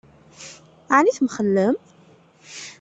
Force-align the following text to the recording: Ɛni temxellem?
Ɛni 0.95 1.11
temxellem? 1.17 1.75